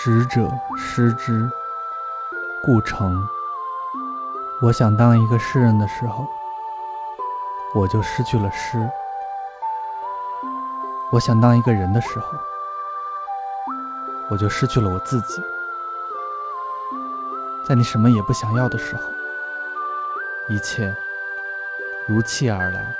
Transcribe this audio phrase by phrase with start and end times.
[0.00, 1.50] 执者失之，
[2.62, 3.20] 故成。
[4.62, 6.24] 我想当一个诗人的时候，
[7.74, 8.78] 我就失去了诗；
[11.10, 12.26] 我想当一个人的时候，
[14.30, 15.42] 我就失去了我自己。
[17.66, 19.02] 在你什么也不想要的时候，
[20.48, 20.96] 一切
[22.06, 22.94] 如期而来。